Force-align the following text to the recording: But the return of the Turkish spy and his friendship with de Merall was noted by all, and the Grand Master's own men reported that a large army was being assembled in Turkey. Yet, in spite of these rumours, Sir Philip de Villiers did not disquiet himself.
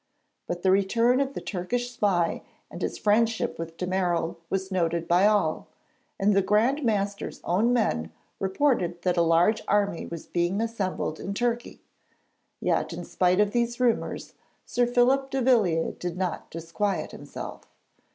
But 0.47 0.63
the 0.63 0.71
return 0.71 1.19
of 1.19 1.35
the 1.35 1.41
Turkish 1.41 1.91
spy 1.91 2.41
and 2.71 2.81
his 2.81 2.97
friendship 2.97 3.59
with 3.59 3.77
de 3.77 3.85
Merall 3.85 4.37
was 4.49 4.71
noted 4.71 5.07
by 5.07 5.27
all, 5.27 5.67
and 6.19 6.33
the 6.33 6.41
Grand 6.41 6.81
Master's 6.83 7.39
own 7.43 7.71
men 7.71 8.11
reported 8.39 9.03
that 9.03 9.15
a 9.15 9.21
large 9.21 9.61
army 9.67 10.07
was 10.07 10.25
being 10.25 10.59
assembled 10.59 11.19
in 11.19 11.35
Turkey. 11.35 11.83
Yet, 12.59 12.93
in 12.93 13.05
spite 13.05 13.39
of 13.39 13.51
these 13.51 13.79
rumours, 13.79 14.33
Sir 14.65 14.87
Philip 14.87 15.29
de 15.29 15.39
Villiers 15.39 15.97
did 15.99 16.17
not 16.17 16.49
disquiet 16.49 17.11
himself. 17.11 17.65